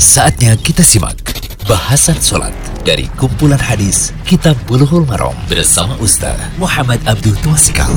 [0.00, 1.20] Saatnya kita simak
[1.68, 2.56] bahasan sholat
[2.88, 7.92] dari kumpulan hadis Kitab Bulughul Maram bersama Ustaz Muhammad Abdul Tuasikal.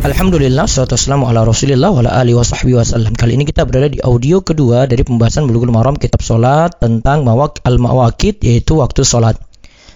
[0.00, 4.00] Alhamdulillah, salatu wassalamu ala rasulillah wa ala alihi wa wasallam Kali ini kita berada di
[4.00, 9.36] audio kedua dari pembahasan Bulughul Maram Kitab Salat tentang mawak al-mawakid yaitu waktu salat.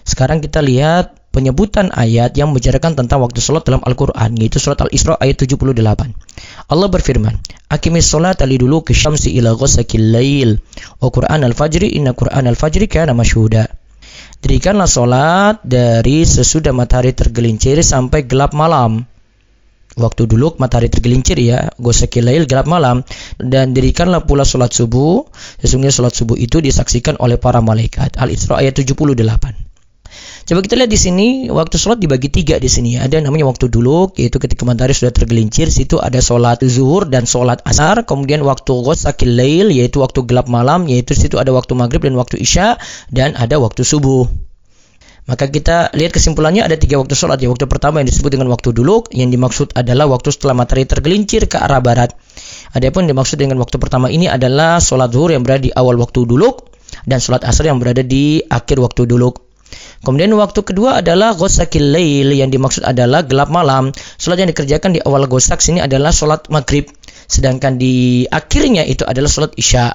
[0.05, 5.15] Sekarang kita lihat penyebutan ayat yang membicarakan tentang waktu salat dalam Al-Quran yaitu surat Al-Isra
[5.23, 5.71] ayat 78
[6.67, 7.39] Allah berfirman
[7.71, 10.57] Akimis salat ali dulu ila ghasakil lail.
[10.99, 13.69] Wa Quran al-fajri inna Quran al-fajri kana masyhuda.
[14.41, 19.05] Dirikanlah salat dari sesudah matahari tergelincir sampai gelap malam.
[20.01, 23.05] Waktu dulu matahari tergelincir ya ghasakil lail gelap malam.
[23.37, 25.29] Dan dirikanlah pula salat subuh
[25.61, 28.17] sesungguhnya salat subuh itu disaksikan oleh para malaikat.
[28.17, 29.68] Al-Isra ayat 78
[30.49, 33.05] Coba kita lihat di sini waktu sholat dibagi tiga di sini ya.
[33.05, 35.69] Ada namanya waktu dulu yaitu ketika matahari sudah tergelincir.
[35.69, 38.09] Situ ada sholat zuhur dan sholat asar.
[38.09, 42.41] Kemudian waktu ghosakil lail yaitu waktu gelap malam yaitu situ ada waktu maghrib dan waktu
[42.41, 42.81] isya
[43.13, 44.25] dan ada waktu subuh.
[45.29, 47.53] Maka kita lihat kesimpulannya ada tiga waktu sholat ya.
[47.53, 51.61] Waktu pertama yang disebut dengan waktu dulu yang dimaksud adalah waktu setelah matahari tergelincir ke
[51.61, 52.17] arah barat.
[52.73, 56.57] Adapun dimaksud dengan waktu pertama ini adalah sholat zuhur yang berada di awal waktu dulu
[57.05, 59.48] dan sholat asar yang berada di akhir waktu dulu.
[59.99, 63.91] Kemudian waktu kedua adalah ghosakil lail yang dimaksud adalah gelap malam.
[64.15, 66.87] Salat yang dikerjakan di awal gosak sini adalah salat maghrib.
[67.27, 69.91] Sedangkan di akhirnya itu adalah salat isya.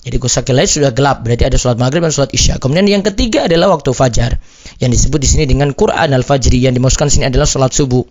[0.00, 2.58] Jadi ghosakil lail sudah gelap, berarti ada salat maghrib dan salat isya.
[2.58, 4.42] Kemudian yang ketiga adalah waktu fajar.
[4.82, 6.58] Yang disebut di sini dengan Quran al-fajri.
[6.58, 8.02] Yang dimaksudkan sini adalah salat subuh.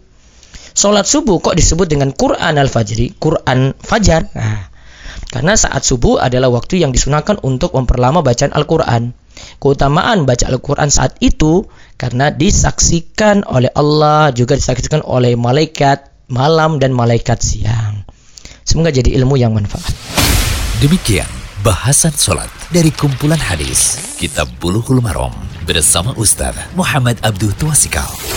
[0.72, 3.12] Salat subuh kok disebut dengan Quran al-fajri?
[3.20, 4.32] Quran fajar.
[4.32, 4.72] Nah,
[5.30, 9.14] karena saat subuh adalah waktu yang disunahkan untuk memperlama bacaan Al-Quran
[9.60, 11.68] keutamaan baca Al-Quran saat itu
[12.00, 18.06] karena disaksikan oleh Allah juga disaksikan oleh malaikat malam dan malaikat siang.
[18.64, 19.92] Semoga jadi ilmu yang manfaat.
[20.80, 21.28] Demikian
[21.66, 25.34] bahasan sholat dari kumpulan hadis Kitab Bulughul Maram
[25.68, 28.29] bersama Ustaz Muhammad Abdul Tuasikal.